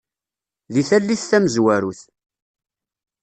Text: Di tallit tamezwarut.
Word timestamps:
Di 0.73 0.83
tallit 0.89 1.21
tamezwarut. 1.29 2.01